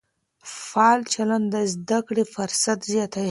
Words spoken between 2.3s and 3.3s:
فرصت زیاتوي.